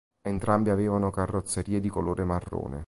Entrambi 0.23 0.71
avevano 0.71 1.11
carrozzeria 1.11 1.79
di 1.79 1.87
colore 1.87 2.23
marrone. 2.23 2.79